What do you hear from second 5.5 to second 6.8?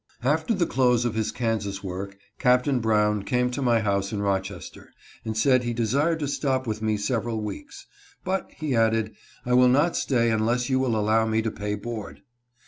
he desired to stop